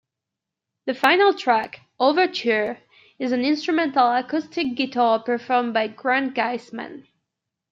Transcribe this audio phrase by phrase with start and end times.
[0.87, 2.79] The final track, "Overture",
[3.19, 7.07] is an instrumental acoustic guitar performance by Grant Geissman.